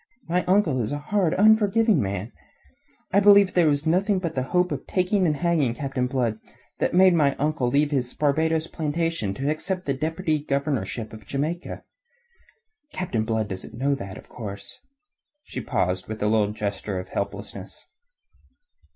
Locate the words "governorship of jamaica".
10.43-11.83